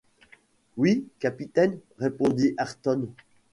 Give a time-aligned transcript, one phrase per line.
[0.77, 3.07] Oui, capitaine, répondit Ayrton.